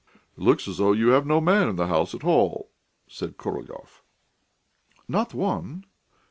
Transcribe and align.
"It 0.35 0.41
looks 0.41 0.67
as 0.67 0.79
though 0.79 0.93
you 0.93 1.09
have 1.09 1.27
no 1.27 1.39
man 1.39 1.69
in 1.69 1.75
the 1.75 1.85
house 1.85 2.15
at 2.15 2.23
all," 2.23 2.71
said 3.07 3.37
Korolyov. 3.37 4.01
"Not 5.07 5.35
one. 5.35 5.85